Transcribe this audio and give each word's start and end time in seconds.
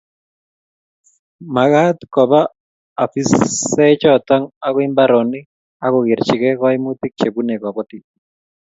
Magat 1.55 1.97
koba 2.13 2.39
afisaechoto 3.03 4.37
agoi 4.65 4.87
mbaronik 4.91 5.45
agokerchikei 5.85 6.59
koimutik 6.61 7.13
chebunei 7.19 7.61
kobotik 7.63 8.03